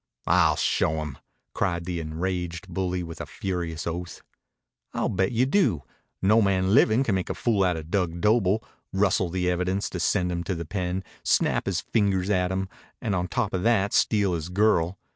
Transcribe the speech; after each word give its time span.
"I'll 0.25 0.55
show 0.55 0.99
'em!" 0.99 1.19
cried 1.53 1.85
the 1.85 1.99
enraged 1.99 2.67
bully 2.67 3.03
with 3.03 3.21
a 3.21 3.27
furious 3.27 3.85
oath. 3.85 4.23
"I'll 4.95 5.09
bet 5.09 5.31
you 5.31 5.45
do. 5.45 5.83
No 6.23 6.41
man 6.41 6.73
livin' 6.73 7.03
can 7.03 7.13
make 7.13 7.29
a 7.29 7.35
fool 7.35 7.63
outa 7.63 7.83
Dug 7.83 8.19
Doble, 8.19 8.63
rustle 8.91 9.29
the 9.29 9.47
evidence 9.47 9.91
to 9.91 9.99
send 9.99 10.31
him 10.31 10.43
to 10.45 10.55
the 10.55 10.65
pen, 10.65 11.03
snap 11.21 11.67
his 11.67 11.81
fingers 11.81 12.31
at 12.31 12.51
him, 12.51 12.67
and 12.99 13.13
on 13.13 13.27
top 13.27 13.53
o' 13.53 13.59
that 13.59 13.93
steal 13.93 14.33
his 14.33 14.49
girl. 14.49 14.97